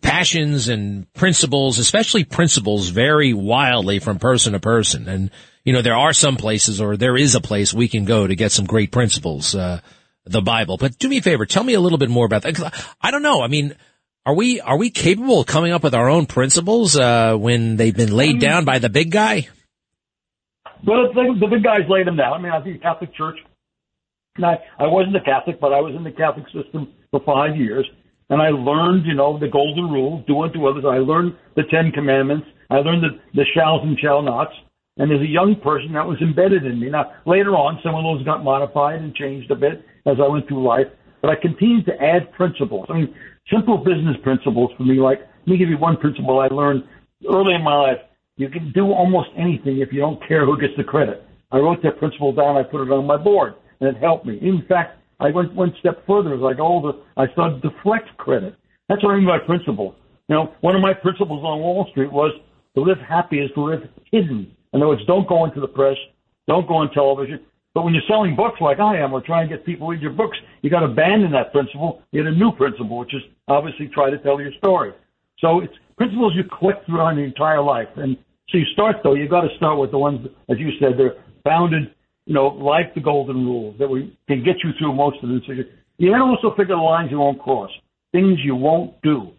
passions 0.00 0.68
and 0.68 1.12
principles, 1.12 1.78
especially 1.78 2.24
principles 2.24 2.88
vary 2.88 3.34
wildly 3.34 3.98
from 3.98 4.18
person 4.18 4.54
to 4.54 4.60
person. 4.60 5.08
And, 5.08 5.30
you 5.64 5.74
know, 5.74 5.82
there 5.82 5.96
are 5.96 6.14
some 6.14 6.36
places 6.36 6.80
or 6.80 6.96
there 6.96 7.16
is 7.16 7.34
a 7.34 7.40
place 7.40 7.74
we 7.74 7.88
can 7.88 8.06
go 8.06 8.26
to 8.26 8.34
get 8.34 8.52
some 8.52 8.64
great 8.64 8.90
principles, 8.90 9.54
uh, 9.54 9.80
the 10.30 10.42
Bible. 10.42 10.76
But 10.76 10.98
do 10.98 11.08
me 11.08 11.18
a 11.18 11.22
favor, 11.22 11.46
tell 11.46 11.64
me 11.64 11.74
a 11.74 11.80
little 11.80 11.98
bit 11.98 12.10
more 12.10 12.26
about 12.26 12.42
that. 12.42 12.94
I 13.00 13.10
don't 13.10 13.22
know. 13.22 13.42
I 13.42 13.48
mean, 13.48 13.74
are 14.26 14.34
we 14.34 14.60
are 14.60 14.76
we 14.76 14.90
capable 14.90 15.40
of 15.40 15.46
coming 15.46 15.72
up 15.72 15.82
with 15.82 15.94
our 15.94 16.08
own 16.08 16.26
principles 16.26 16.96
uh, 16.96 17.34
when 17.34 17.76
they've 17.76 17.96
been 17.96 18.14
laid 18.14 18.40
down 18.40 18.64
by 18.64 18.78
the 18.78 18.88
big 18.88 19.10
guy? 19.10 19.48
Well, 20.86 21.12
the, 21.12 21.36
the 21.40 21.46
big 21.46 21.64
guys 21.64 21.80
laid 21.88 22.06
them 22.06 22.16
down. 22.16 22.34
I 22.34 22.38
mean, 22.38 22.52
I 22.52 22.62
think 22.62 22.82
Catholic 22.82 23.14
Church. 23.14 23.38
Not, 24.36 24.60
I 24.78 24.86
wasn't 24.86 25.16
a 25.16 25.20
Catholic, 25.20 25.58
but 25.60 25.72
I 25.72 25.80
was 25.80 25.96
in 25.96 26.04
the 26.04 26.12
Catholic 26.12 26.46
system 26.54 26.92
for 27.10 27.20
five 27.26 27.56
years, 27.56 27.88
and 28.30 28.40
I 28.40 28.50
learned, 28.50 29.04
you 29.04 29.14
know, 29.14 29.38
the 29.38 29.48
golden 29.48 29.90
rule: 29.90 30.22
do 30.28 30.40
unto 30.42 30.68
others. 30.68 30.84
I 30.86 30.98
learned 30.98 31.34
the 31.56 31.64
Ten 31.70 31.90
Commandments. 31.90 32.46
I 32.70 32.76
learned 32.76 33.02
the 33.02 33.18
the 33.34 33.44
shalls 33.54 33.82
and 33.82 33.98
shall 33.98 34.22
nots. 34.22 34.52
And 34.98 35.12
as 35.12 35.20
a 35.20 35.26
young 35.26 35.54
person, 35.62 35.92
that 35.92 36.06
was 36.06 36.18
embedded 36.20 36.66
in 36.66 36.80
me. 36.80 36.90
Now, 36.90 37.12
later 37.24 37.54
on, 37.56 37.78
some 37.82 37.94
of 37.94 38.02
those 38.02 38.24
got 38.24 38.42
modified 38.42 39.00
and 39.00 39.14
changed 39.14 39.50
a 39.50 39.54
bit 39.54 39.84
as 40.06 40.16
I 40.22 40.26
went 40.26 40.48
through 40.48 40.66
life, 40.66 40.86
but 41.22 41.30
I 41.30 41.36
continued 41.40 41.86
to 41.86 41.94
add 42.02 42.32
principles. 42.32 42.86
I 42.90 42.94
mean, 42.94 43.14
simple 43.52 43.78
business 43.78 44.16
principles 44.22 44.70
for 44.76 44.82
me. 44.82 44.98
Like, 44.98 45.20
let 45.20 45.46
me 45.46 45.56
give 45.56 45.68
you 45.68 45.78
one 45.78 45.96
principle 45.96 46.40
I 46.40 46.48
learned 46.48 46.82
early 47.30 47.54
in 47.54 47.62
my 47.62 47.76
life. 47.76 47.98
You 48.36 48.48
can 48.48 48.72
do 48.72 48.92
almost 48.92 49.30
anything 49.36 49.78
if 49.78 49.92
you 49.92 50.00
don't 50.00 50.20
care 50.26 50.44
who 50.44 50.60
gets 50.60 50.74
the 50.76 50.84
credit. 50.84 51.24
I 51.50 51.58
wrote 51.58 51.82
that 51.82 51.98
principle 51.98 52.32
down. 52.32 52.56
I 52.56 52.62
put 52.62 52.82
it 52.82 52.90
on 52.92 53.06
my 53.06 53.16
board, 53.16 53.54
and 53.80 53.88
it 53.88 54.00
helped 54.00 54.26
me. 54.26 54.38
In 54.42 54.64
fact, 54.68 54.98
I 55.20 55.30
went 55.30 55.54
one 55.54 55.74
step 55.80 56.04
further. 56.06 56.34
As 56.34 56.40
I 56.42 56.54
got 56.54 56.66
older, 56.66 56.98
I 57.16 57.26
started 57.32 57.62
to 57.62 57.70
deflect 57.70 58.16
credit. 58.18 58.54
That's 58.88 59.02
what 59.02 59.12
I 59.12 59.16
mean 59.18 59.26
by 59.26 59.38
principle. 59.38 59.96
You 60.28 60.36
know, 60.36 60.54
one 60.60 60.76
of 60.76 60.82
my 60.82 60.92
principles 60.92 61.42
on 61.44 61.60
Wall 61.60 61.86
Street 61.90 62.12
was 62.12 62.32
to 62.74 62.82
live 62.82 62.98
happy 62.98 63.38
is 63.40 63.50
to 63.54 63.62
live 63.62 63.80
hidden. 64.12 64.52
In 64.72 64.80
other 64.80 64.88
words, 64.88 65.02
don't 65.06 65.28
go 65.28 65.44
into 65.44 65.60
the 65.60 65.68
press, 65.68 65.96
don't 66.46 66.66
go 66.66 66.76
on 66.76 66.90
television. 66.92 67.40
But 67.74 67.84
when 67.84 67.94
you're 67.94 68.02
selling 68.08 68.34
books 68.34 68.60
like 68.60 68.80
I 68.80 68.98
am, 68.98 69.12
or 69.12 69.20
trying 69.20 69.48
to 69.48 69.56
get 69.56 69.64
people 69.64 69.86
to 69.86 69.92
read 69.92 70.02
your 70.02 70.12
books, 70.12 70.36
you 70.62 70.70
got 70.70 70.80
to 70.80 70.86
abandon 70.86 71.30
that 71.32 71.52
principle, 71.52 72.02
You 72.10 72.24
get 72.24 72.32
a 72.32 72.36
new 72.36 72.50
principle, 72.52 72.98
which 72.98 73.14
is 73.14 73.22
obviously 73.46 73.88
try 73.88 74.10
to 74.10 74.18
tell 74.18 74.40
your 74.40 74.52
story. 74.58 74.92
So 75.38 75.60
it's 75.60 75.72
principles 75.96 76.32
you 76.34 76.44
collect 76.58 76.86
throughout 76.86 77.14
your 77.16 77.26
entire 77.26 77.62
life. 77.62 77.88
And 77.96 78.16
so 78.48 78.58
you 78.58 78.64
start 78.72 78.96
though, 79.04 79.14
you 79.14 79.28
got 79.28 79.42
to 79.42 79.56
start 79.56 79.78
with 79.78 79.90
the 79.90 79.98
ones, 79.98 80.26
as 80.48 80.58
you 80.58 80.70
said, 80.80 80.98
they're 80.98 81.22
founded, 81.44 81.94
you 82.26 82.34
know, 82.34 82.48
like 82.48 82.94
the 82.94 83.00
golden 83.00 83.36
rules 83.36 83.78
that 83.78 83.88
we 83.88 84.16
can 84.26 84.42
get 84.42 84.56
you 84.64 84.70
through 84.78 84.94
most 84.94 85.22
of 85.22 85.28
them. 85.28 85.40
So 85.46 85.52
you 85.98 86.12
to 86.12 86.18
also 86.18 86.50
figure 86.56 86.74
the 86.74 86.82
lines 86.82 87.10
you 87.10 87.18
won't 87.18 87.40
cross, 87.40 87.70
things 88.12 88.38
you 88.42 88.56
won't 88.56 89.00
do. 89.02 89.32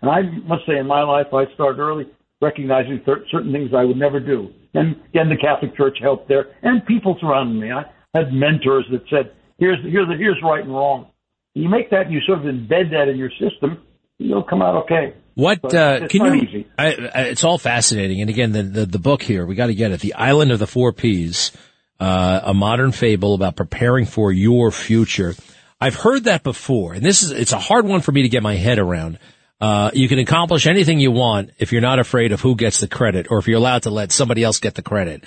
And 0.00 0.10
I 0.10 0.22
must 0.46 0.64
say, 0.66 0.78
in 0.78 0.86
my 0.86 1.02
life, 1.02 1.26
I 1.32 1.52
started 1.54 1.80
early 1.80 2.06
recognizing 2.40 3.02
certain 3.04 3.52
things 3.52 3.70
I 3.76 3.84
would 3.84 3.96
never 3.96 4.20
do. 4.20 4.48
And 4.74 4.96
again, 5.08 5.28
the 5.28 5.36
Catholic 5.36 5.76
Church 5.76 5.98
helped 6.00 6.28
there, 6.28 6.54
and 6.62 6.84
people 6.86 7.16
surrounding 7.20 7.60
me. 7.60 7.72
I 7.72 7.84
had 8.14 8.32
mentors 8.32 8.84
that 8.90 9.02
said, 9.10 9.32
"Here's 9.58 9.78
here's 9.82 10.08
here's 10.18 10.40
right 10.42 10.62
and 10.62 10.72
wrong." 10.72 11.08
You 11.54 11.68
make 11.68 11.90
that, 11.90 12.06
and 12.06 12.12
you 12.12 12.20
sort 12.26 12.38
of 12.40 12.44
embed 12.44 12.90
that 12.92 13.08
in 13.08 13.16
your 13.16 13.30
system, 13.30 13.82
you'll 14.18 14.44
come 14.44 14.62
out 14.62 14.76
okay. 14.84 15.14
What 15.34 15.74
uh, 15.74 16.08
can 16.08 16.48
you? 16.48 16.64
I, 16.76 16.86
I, 16.86 17.20
it's 17.22 17.44
all 17.44 17.58
fascinating, 17.58 18.20
and 18.20 18.30
again, 18.30 18.52
the 18.52 18.62
the, 18.62 18.86
the 18.86 18.98
book 18.98 19.22
here 19.22 19.46
we 19.46 19.54
got 19.54 19.66
to 19.68 19.74
get 19.74 19.90
it. 19.92 20.00
The 20.00 20.14
Island 20.14 20.52
of 20.52 20.58
the 20.58 20.66
Four 20.66 20.92
Ps, 20.92 21.52
uh, 21.98 22.40
a 22.44 22.54
modern 22.54 22.92
fable 22.92 23.34
about 23.34 23.56
preparing 23.56 24.04
for 24.04 24.30
your 24.32 24.70
future. 24.70 25.34
I've 25.80 25.94
heard 25.94 26.24
that 26.24 26.42
before, 26.42 26.92
and 26.92 27.04
this 27.04 27.22
is 27.22 27.30
it's 27.30 27.52
a 27.52 27.58
hard 27.58 27.86
one 27.86 28.00
for 28.00 28.12
me 28.12 28.22
to 28.22 28.28
get 28.28 28.42
my 28.42 28.56
head 28.56 28.78
around. 28.78 29.18
Uh, 29.60 29.90
you 29.92 30.08
can 30.08 30.18
accomplish 30.18 30.66
anything 30.66 31.00
you 31.00 31.10
want 31.10 31.50
if 31.58 31.72
you're 31.72 31.80
not 31.80 31.98
afraid 31.98 32.32
of 32.32 32.40
who 32.40 32.54
gets 32.54 32.80
the 32.80 32.88
credit 32.88 33.26
or 33.30 33.38
if 33.38 33.48
you're 33.48 33.58
allowed 33.58 33.82
to 33.82 33.90
let 33.90 34.12
somebody 34.12 34.44
else 34.44 34.60
get 34.60 34.74
the 34.74 34.82
credit. 34.82 35.24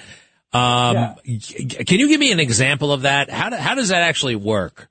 Um, 0.53 0.95
yeah. 0.95 1.15
can 1.85 1.99
you 1.99 2.07
give 2.07 2.19
me 2.19 2.31
an 2.31 2.39
example 2.39 2.91
of 2.91 3.01
that? 3.01 3.29
How, 3.29 3.49
do, 3.49 3.55
how 3.55 3.75
does 3.75 3.89
that 3.89 4.01
actually 4.03 4.35
work? 4.35 4.89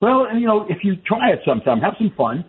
Well, 0.00 0.26
you 0.34 0.46
know, 0.46 0.66
if 0.68 0.78
you 0.84 0.96
try 0.96 1.30
it 1.30 1.40
sometime, 1.46 1.80
have 1.80 1.94
some 1.98 2.12
fun. 2.16 2.44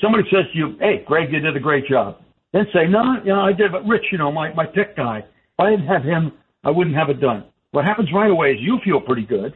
Somebody 0.00 0.24
says 0.30 0.44
to 0.52 0.58
you, 0.58 0.76
"Hey, 0.78 1.02
Greg, 1.04 1.32
you 1.32 1.40
did 1.40 1.56
a 1.56 1.60
great 1.60 1.86
job." 1.88 2.18
Then 2.52 2.66
say, 2.72 2.86
"No, 2.86 3.16
you 3.24 3.32
know, 3.32 3.40
I 3.40 3.52
did, 3.52 3.72
but 3.72 3.84
Rich, 3.86 4.04
you 4.12 4.18
know, 4.18 4.30
my 4.30 4.52
my 4.54 4.66
pick 4.66 4.96
guy. 4.96 5.18
If 5.18 5.58
I 5.58 5.70
didn't 5.70 5.86
have 5.86 6.04
him, 6.04 6.32
I 6.62 6.70
wouldn't 6.70 6.94
have 6.94 7.08
it 7.08 7.20
done." 7.20 7.44
What 7.72 7.84
happens 7.84 8.10
right 8.14 8.30
away 8.30 8.52
is 8.52 8.58
you 8.60 8.78
feel 8.84 9.00
pretty 9.00 9.24
good. 9.26 9.54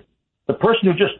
The 0.48 0.54
person 0.54 0.88
who 0.90 0.94
just 0.94 1.14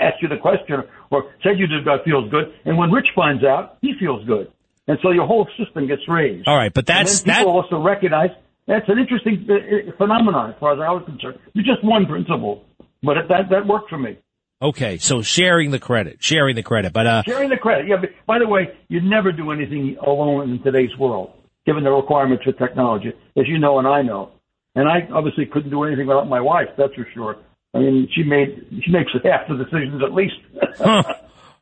asked 0.00 0.22
you 0.22 0.28
the 0.28 0.38
question 0.40 0.82
or 1.10 1.32
said 1.42 1.58
you 1.58 1.66
did 1.66 1.84
that 1.84 2.04
feels 2.04 2.30
good, 2.30 2.54
and 2.64 2.78
when 2.78 2.90
Rich 2.90 3.08
finds 3.14 3.44
out, 3.44 3.78
he 3.82 3.94
feels 3.98 4.24
good, 4.26 4.50
and 4.86 4.96
so 5.02 5.10
your 5.10 5.26
whole 5.26 5.48
system 5.58 5.88
gets 5.88 6.02
raised. 6.08 6.46
All 6.46 6.56
right, 6.56 6.72
but 6.72 6.86
that's 6.86 7.22
and 7.22 7.32
people 7.32 7.52
that... 7.52 7.74
also 7.74 7.82
recognize 7.82 8.30
that's 8.66 8.88
an 8.88 8.98
interesting 8.98 9.46
uh, 9.50 9.54
uh, 9.54 9.96
phenomenon 9.98 10.50
as 10.50 10.56
far 10.60 10.72
as 10.72 10.78
I 10.78 10.90
was 10.90 11.02
concerned. 11.04 11.38
It's 11.54 11.66
just 11.66 11.84
one 11.84 12.06
principle, 12.06 12.64
but 13.02 13.16
that 13.28 13.50
that 13.50 13.66
worked 13.66 13.90
for 13.90 13.98
me. 13.98 14.18
Okay, 14.62 14.98
so 14.98 15.20
sharing 15.20 15.72
the 15.72 15.80
credit, 15.80 16.22
sharing 16.22 16.54
the 16.54 16.62
credit, 16.62 16.92
but 16.92 17.06
uh, 17.06 17.22
sharing 17.24 17.50
the 17.50 17.56
credit. 17.56 17.88
Yeah. 17.88 17.96
But 18.00 18.10
by 18.26 18.38
the 18.38 18.46
way, 18.46 18.68
you 18.88 19.00
never 19.02 19.32
do 19.32 19.50
anything 19.50 19.96
alone 20.00 20.50
in 20.50 20.62
today's 20.62 20.96
world, 20.98 21.32
given 21.66 21.84
the 21.84 21.90
requirements 21.90 22.44
of 22.46 22.56
technology, 22.56 23.12
as 23.36 23.44
you 23.46 23.58
know 23.58 23.78
and 23.78 23.88
I 23.88 24.02
know. 24.02 24.30
And 24.76 24.88
I 24.88 25.08
obviously 25.12 25.46
couldn't 25.46 25.70
do 25.70 25.84
anything 25.84 26.06
without 26.06 26.28
my 26.28 26.40
wife. 26.40 26.68
That's 26.78 26.94
for 26.94 27.06
sure. 27.12 27.36
I 27.74 27.78
mean, 27.78 28.08
she 28.14 28.22
made 28.22 28.82
she 28.84 28.90
makes 28.92 29.10
half 29.24 29.48
the 29.48 29.56
decisions 29.56 30.02
at 30.02 30.14
least. 30.14 30.34
huh. 30.78 31.02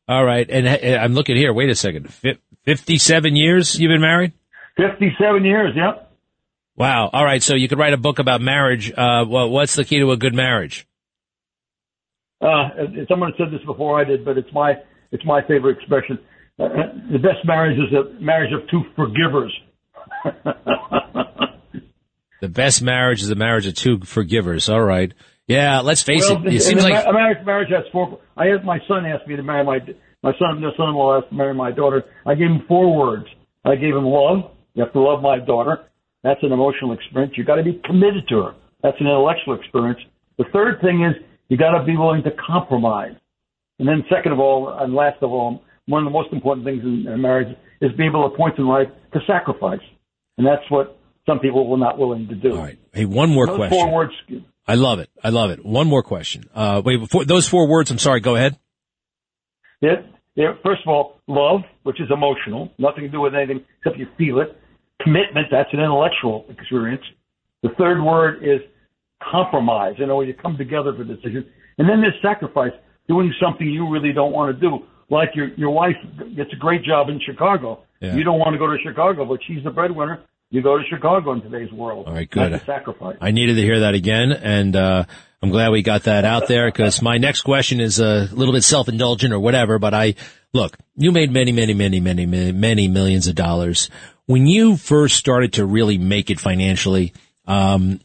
All 0.09 0.25
right, 0.25 0.49
and 0.51 0.69
I'm 0.69 1.15
looking 1.15 1.37
here. 1.37 1.53
Wait 1.53 1.71
a 1.71 1.75
second. 1.75 2.13
Fifty-seven 2.65 3.35
years 3.35 3.79
you've 3.79 3.89
been 3.91 4.01
married. 4.01 4.33
Fifty-seven 4.77 5.45
years. 5.45 5.75
Yep. 5.75 6.11
Wow. 6.77 7.11
All 7.13 7.25
right. 7.25 7.43
So 7.43 7.55
you 7.55 7.69
could 7.69 7.79
write 7.79 7.93
a 7.93 7.99
book 7.99 8.19
about 8.19 8.41
marriage. 8.41 8.91
Uh, 8.91 9.25
well, 9.29 9.49
what's 9.51 9.75
the 9.75 9.85
key 9.85 9.99
to 10.01 10.11
a 10.11 10.17
good 10.17 10.35
marriage? 10.35 10.87
Uh, 12.41 12.69
someone 13.09 13.33
said 13.39 13.53
this 13.53 13.65
before 13.65 14.01
I 14.01 14.05
did, 14.05 14.25
but 14.25 14.37
it's 14.37 14.53
my 14.53 14.75
it's 15.13 15.25
my 15.25 15.43
favorite 15.43 15.79
expression. 15.79 16.19
Uh, 16.59 16.69
the 17.11 17.19
best 17.19 17.45
marriage 17.45 17.79
is 17.79 17.93
a 17.95 18.21
marriage 18.21 18.53
of 18.53 18.69
two 18.69 18.83
forgivers. 18.97 19.57
the 22.41 22.49
best 22.49 22.83
marriage 22.83 23.23
is 23.23 23.31
a 23.31 23.35
marriage 23.35 23.67
of 23.67 23.75
two 23.75 24.01
forgivers. 24.01 24.69
All 24.69 24.83
right. 24.83 25.13
Yeah, 25.49 25.81
let's 25.81 26.03
face 26.03 26.29
well, 26.29 26.47
it. 26.47 26.55
It 26.55 26.63
seems 26.63 26.83
like 26.83 27.05
marriage, 27.13 27.45
marriage 27.45 27.71
has 27.71 27.85
four. 27.93 28.21
I 28.37 28.47
had 28.47 28.65
my 28.65 28.79
son 28.89 29.05
asked 29.07 29.27
me 29.27 29.37
to 29.37 29.43
marry 29.43 29.65
my 29.65 29.79
my 30.23 30.33
son. 30.39 30.61
My 30.61 30.71
son-in-law 30.77 31.19
asked 31.19 31.33
me 31.33 31.39
to 31.39 31.43
marry 31.43 31.55
my 31.55 31.73
daughter. 31.73 32.05
I 32.25 32.35
gave 32.35 32.47
him 32.47 32.63
four 32.69 32.97
words. 32.97 33.27
I 33.65 33.75
gave 33.75 33.95
him 33.95 34.05
love. 34.05 34.51
You 34.75 34.85
have 34.85 34.93
to 34.93 35.01
love 35.01 35.23
my 35.23 35.39
daughter. 35.39 35.85
That's 36.23 36.41
an 36.43 36.53
emotional 36.53 36.93
experience. 36.93 37.35
You 37.37 37.45
got 37.45 37.57
to 37.57 37.65
be 37.65 37.81
committed 37.85 38.29
to 38.29 38.37
her. 38.43 38.55
That's 38.83 38.97
an 39.01 39.07
intellectual 39.07 39.59
experience. 39.59 40.01
The 40.39 40.45
third 40.53 40.81
thing 40.81 41.05
is 41.05 41.23
you 41.49 41.57
got 41.57 41.77
to 41.77 41.85
be 41.85 41.97
willing 41.97 42.23
to 42.23 42.31
compromise. 42.47 43.15
And 43.79 43.89
then 43.89 44.05
second 44.09 44.33
of 44.33 44.39
all, 44.39 44.77
and 44.79 44.95
last 44.95 45.23
of 45.23 45.31
all, 45.31 45.63
one 45.87 46.03
of 46.03 46.07
the 46.07 46.17
most 46.17 46.33
important 46.33 46.65
things 46.65 46.83
in, 46.83 47.07
in 47.13 47.21
marriage 47.21 47.57
is 47.81 47.91
being 47.97 48.11
able 48.11 48.27
at 48.31 48.37
points 48.37 48.59
in 48.59 48.67
life 48.67 48.87
to 49.13 49.21
sacrifice. 49.27 49.81
And 50.39 50.47
that's 50.47 50.63
what 50.71 50.99
some 51.27 51.41
people 51.41 51.69
were 51.69 51.79
not 51.79 51.99
willing 51.99 52.29
to 52.29 52.35
do. 52.35 52.53
All 52.53 52.63
right. 52.63 52.79
Hey, 52.93 53.05
one 53.05 53.31
more 53.31 53.47
Those 53.47 53.57
question. 53.57 53.79
Four 53.79 53.93
words. 53.93 54.13
I 54.67 54.75
love 54.75 54.99
it. 55.01 55.11
I 55.23 55.31
love 55.31 55.51
it. 55.51 55.65
One 55.65 55.87
more 55.89 56.03
question. 56.03 56.45
Uh, 56.55 56.83
wait, 56.85 56.99
before 56.99 57.25
those 57.25 57.49
four 57.49 57.69
words, 57.69 57.91
I'm 57.91 57.99
sorry, 57.99 58.21
go 58.21 58.37
ahead. 58.37 58.57
Yeah, 59.81 60.03
yeah, 60.35 60.53
first 60.63 60.83
of 60.87 60.89
all, 60.89 61.21
love, 61.27 61.63
which 61.83 62.01
is 62.01 62.09
emotional, 62.11 62.73
nothing 62.79 63.03
to 63.03 63.09
do 63.09 63.21
with 63.21 63.35
anything 63.35 63.65
except 63.79 63.99
you 63.99 64.07
feel 64.17 64.41
it. 64.41 64.57
Commitment, 65.03 65.49
that's 65.51 65.69
an 65.73 65.81
intellectual 65.81 66.47
experience. 66.49 67.03
The 67.63 67.71
third 67.77 68.03
word 68.03 68.43
is 68.43 68.61
compromise, 69.31 69.95
you 69.99 70.07
know, 70.07 70.17
where 70.17 70.27
you 70.27 70.35
come 70.35 70.57
together 70.57 70.95
for 70.97 71.05
decisions. 71.05 71.45
And 71.79 71.89
then 71.89 72.01
there's 72.01 72.15
sacrifice, 72.23 72.73
doing 73.09 73.33
something 73.43 73.67
you 73.67 73.89
really 73.91 74.13
don't 74.13 74.33
want 74.33 74.55
to 74.55 74.61
do. 74.61 74.85
Like 75.11 75.31
your 75.35 75.49
your 75.57 75.71
wife 75.71 75.97
gets 76.37 76.51
a 76.53 76.57
great 76.57 76.85
job 76.85 77.09
in 77.09 77.21
Chicago. 77.21 77.85
Yeah. 78.01 78.15
You 78.15 78.25
don't 78.25 78.39
want 78.39 78.55
to 78.55 78.59
go 78.59 78.67
to 78.67 78.79
Chicago, 78.83 79.25
but 79.25 79.41
she's 79.47 79.63
the 79.63 79.71
breadwinner. 79.71 80.23
You 80.53 80.61
go 80.61 80.77
to 80.77 80.85
Chicago 80.85 81.33
in 81.33 81.41
today's 81.41 81.73
world. 81.73 82.07
All 82.07 82.13
right, 82.13 82.31
good. 82.31 82.61
Sacrifice. 82.67 83.17
I 83.23 83.31
needed 83.31 83.55
to 83.55 83.63
hear 83.63 83.81
that 83.81 83.95
again, 83.95 84.33
and 84.33 84.77
uh, 84.77 85.05
I'm 85.41 85.49
glad 85.49 85.71
we 85.71 85.81
got 85.81 86.03
that 86.03 86.27
out 86.27 86.47
there 86.47 86.71
because 86.71 87.01
my 87.01 87.17
next 87.17 87.41
question 87.41 87.81
is 87.81 88.01
a 88.01 88.29
little 88.31 88.53
bit 88.53 88.63
self-indulgent 88.63 89.33
or 89.33 89.41
whatever. 89.41 89.79
But 89.79 89.95
I 89.95 90.15
look, 90.53 90.77
you 90.95 91.11
made 91.11 91.33
many, 91.33 91.53
many, 91.53 91.73
many, 91.73 92.01
many, 92.01 92.27
many, 92.27 92.53
many 92.53 92.87
millions 92.89 93.29
of 93.29 93.35
dollars 93.35 93.89
when 94.27 94.47
you 94.47 94.77
first 94.77 95.17
started 95.17 95.55
to 95.55 95.65
really 95.65 95.97
make 95.97 96.29
it 96.29 96.39
financially. 96.39 97.15
Um, 97.47 98.03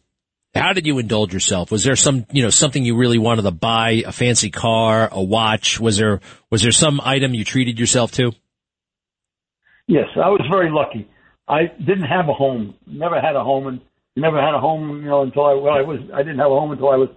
how 0.56 0.72
did 0.72 0.88
you 0.88 1.00
indulge 1.00 1.34
yourself? 1.34 1.70
Was 1.70 1.84
there 1.84 1.98
some, 1.98 2.26
you 2.32 2.44
know, 2.44 2.50
something 2.50 2.86
you 2.86 2.96
really 2.96 3.18
wanted 3.18 3.42
to 3.42 3.52
buy, 3.52 4.04
a 4.06 4.14
fancy 4.14 4.52
car, 4.52 5.10
a 5.12 5.22
watch? 5.22 5.82
Was 5.82 5.98
there, 5.98 6.22
was 6.50 6.62
there 6.62 6.72
some 6.72 7.02
item 7.04 7.34
you 7.34 7.44
treated 7.44 7.78
yourself 7.78 8.14
to? 8.14 8.32
Yes, 9.86 10.08
I 10.16 10.30
was 10.30 10.42
very 10.50 10.72
lucky. 10.72 11.10
I 11.48 11.68
didn't 11.80 12.04
have 12.04 12.30
a 12.30 12.34
home, 12.34 12.76
never 12.86 13.20
had 13.22 13.36
a 13.36 13.44
home 13.44 13.68
and 13.68 13.82
never 14.16 14.42
had 14.42 14.54
a 14.54 14.60
home, 14.60 15.02
you 15.02 15.10
know, 15.10 15.22
until 15.22 15.46
I, 15.46 15.54
well, 15.54 15.74
I 15.74 15.82
was, 15.82 16.00
I 16.14 16.20
didn't 16.20 16.40
have 16.40 16.52
a 16.52 16.60
home 16.60 16.72
until 16.72 16.90
I 16.90 16.98
was, 16.98 17.10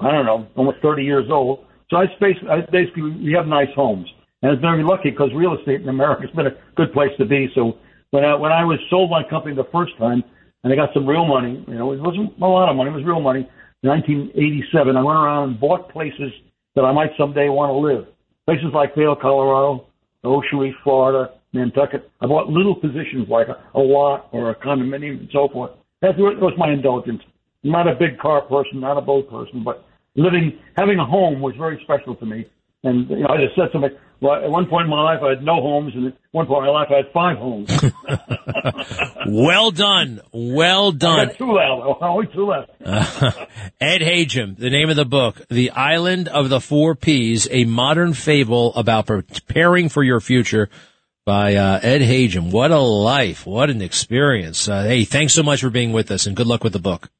I 0.00 0.10
don't 0.10 0.26
know, 0.26 0.46
almost 0.56 0.78
30 0.82 1.04
years 1.04 1.26
old. 1.30 1.66
So 1.90 1.96
I 1.96 2.06
basically, 2.20 2.48
I 2.48 2.60
basically, 2.70 3.02
we 3.02 3.32
have 3.32 3.46
nice 3.46 3.72
homes. 3.74 4.08
And 4.42 4.52
it's 4.52 4.60
very 4.60 4.82
lucky 4.82 5.10
because 5.10 5.30
real 5.34 5.58
estate 5.58 5.80
in 5.80 5.88
America 5.88 6.22
has 6.22 6.30
been 6.30 6.46
a 6.46 6.56
good 6.76 6.92
place 6.92 7.10
to 7.18 7.24
be. 7.24 7.48
So 7.54 7.78
when 8.10 8.24
I, 8.24 8.34
when 8.34 8.52
I 8.52 8.64
was 8.64 8.78
sold 8.90 9.10
my 9.10 9.22
company 9.28 9.54
the 9.54 9.68
first 9.72 9.96
time, 9.98 10.22
and 10.66 10.72
I 10.72 10.76
got 10.76 10.92
some 10.92 11.06
real 11.06 11.24
money. 11.24 11.64
You 11.68 11.74
know, 11.74 11.92
it 11.92 12.00
wasn't 12.00 12.36
a 12.42 12.44
lot 12.44 12.68
of 12.68 12.74
money; 12.74 12.90
it 12.90 12.94
was 12.94 13.04
real 13.04 13.20
money. 13.20 13.48
1987, 13.82 14.96
I 14.96 15.02
went 15.02 15.16
around 15.16 15.50
and 15.50 15.60
bought 15.60 15.92
places 15.92 16.32
that 16.74 16.84
I 16.84 16.90
might 16.90 17.10
someday 17.16 17.48
want 17.48 17.70
to 17.70 17.78
live. 17.78 18.06
Places 18.46 18.74
like 18.74 18.96
Vail, 18.96 19.14
Colorado, 19.14 19.86
Ocean 20.24 20.58
Reef, 20.58 20.74
Florida, 20.82 21.34
Nantucket. 21.56 22.10
I 22.20 22.26
bought 22.26 22.48
little 22.48 22.74
positions 22.74 23.28
like 23.28 23.48
a, 23.48 23.62
a 23.78 23.80
lot 23.80 24.28
or 24.32 24.50
a 24.50 24.54
condominium 24.54 25.20
and 25.20 25.28
so 25.32 25.48
forth. 25.52 25.72
That 26.02 26.16
was 26.18 26.54
my 26.56 26.72
indulgence. 26.72 27.22
I'm 27.64 27.70
not 27.70 27.88
a 27.88 27.94
big 27.94 28.18
car 28.18 28.42
person, 28.42 28.80
not 28.80 28.98
a 28.98 29.00
boat 29.00 29.28
person, 29.30 29.64
but 29.64 29.84
living, 30.14 30.58
having 30.76 30.98
a 30.98 31.04
home 31.04 31.40
was 31.40 31.54
very 31.56 31.80
special 31.84 32.14
to 32.16 32.26
me. 32.26 32.46
And 32.84 33.08
you 33.10 33.20
know, 33.20 33.28
I 33.28 33.38
just 33.38 33.56
said 33.56 33.68
something. 33.72 33.90
Well, 34.20 34.34
at 34.42 34.50
one 34.50 34.66
point 34.66 34.84
in 34.84 34.90
my 34.90 35.02
life, 35.02 35.20
I 35.22 35.30
had 35.30 35.42
no 35.42 35.60
homes, 35.60 35.92
and 35.94 36.06
at 36.06 36.14
one 36.30 36.46
point 36.46 36.66
in 36.66 36.72
my 36.72 36.80
life, 36.80 36.88
I 36.90 36.96
had 36.96 37.12
five 37.12 37.36
homes. 37.36 37.68
well 39.28 39.70
done, 39.70 40.20
well 40.32 40.90
done. 40.92 41.34
two 41.36 41.52
left. 41.52 42.00
Only 42.00 42.26
two 42.32 42.46
left. 42.46 42.70
Ed 43.80 44.00
Hajim, 44.00 44.56
the 44.56 44.70
name 44.70 44.88
of 44.88 44.96
the 44.96 45.04
book, 45.04 45.42
"The 45.50 45.70
Island 45.70 46.28
of 46.28 46.48
the 46.48 46.60
Four 46.60 46.94
Ps: 46.94 47.46
A 47.50 47.64
Modern 47.64 48.14
Fable 48.14 48.74
About 48.74 49.06
Preparing 49.06 49.90
for 49.90 50.02
Your 50.02 50.20
Future." 50.20 50.70
By 51.26 51.56
uh, 51.56 51.80
Ed 51.82 52.02
Hajim. 52.02 52.52
What 52.52 52.70
a 52.70 52.78
life! 52.78 53.46
What 53.46 53.68
an 53.68 53.82
experience! 53.82 54.68
Uh, 54.68 54.84
hey, 54.84 55.04
thanks 55.04 55.34
so 55.34 55.42
much 55.42 55.60
for 55.60 55.70
being 55.70 55.92
with 55.92 56.08
us, 56.12 56.26
and 56.26 56.36
good 56.36 56.46
luck 56.46 56.62
with 56.62 56.72
the 56.72 56.78
book. 56.78 57.10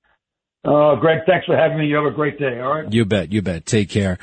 Uh, 0.64 0.94
Greg, 0.94 1.22
thanks 1.26 1.44
for 1.44 1.56
having 1.56 1.78
me. 1.78 1.86
You 1.86 1.96
have 1.96 2.04
a 2.06 2.10
great 2.12 2.38
day. 2.38 2.60
All 2.60 2.72
right. 2.72 2.92
You 2.92 3.04
bet. 3.04 3.32
You 3.32 3.42
bet. 3.42 3.66
Take 3.66 3.90
care. 3.90 4.18